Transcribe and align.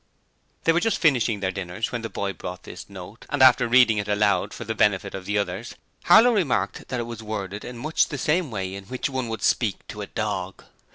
They 0.63 0.71
were 0.71 0.79
just 0.79 0.97
finishing 0.97 1.41
their 1.41 1.51
dinners 1.51 1.91
when 1.91 2.01
the 2.01 2.09
boy 2.09 2.33
brought 2.33 2.63
this 2.63 2.89
note; 2.89 3.27
and 3.29 3.43
after 3.43 3.67
reading 3.67 3.99
it 3.99 4.07
aloud 4.07 4.51
for 4.51 4.63
the 4.63 4.73
benefit 4.73 5.13
of 5.13 5.25
the 5.27 5.37
others, 5.37 5.75
Harlow 6.05 6.33
remarked 6.33 6.87
that 6.87 6.99
it 6.99 7.03
was 7.03 7.21
worded 7.21 7.63
in 7.63 7.77
much 7.77 8.07
the 8.07 8.17
same 8.17 8.49
way 8.49 8.73
in 8.73 8.85
which 8.85 9.11
one 9.11 9.27
would 9.29 9.43
speak 9.43 9.85
to 9.89 10.01
a 10.01 10.07
dog. 10.07 10.63